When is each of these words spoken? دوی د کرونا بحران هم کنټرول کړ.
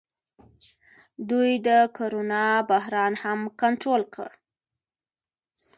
دوی 1.29 1.51
د 1.67 1.69
کرونا 1.97 2.45
بحران 2.69 3.13
هم 3.23 3.39
کنټرول 3.61 4.01
کړ. 4.15 4.29